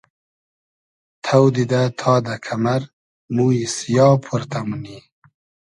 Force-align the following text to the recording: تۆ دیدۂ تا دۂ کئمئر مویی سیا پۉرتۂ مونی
تۆ 1.23 1.39
دیدۂ 1.53 1.81
تا 1.99 2.13
دۂ 2.25 2.35
کئمئر 2.45 2.81
مویی 3.35 3.65
سیا 3.75 4.07
پۉرتۂ 4.23 4.59
مونی 4.67 4.97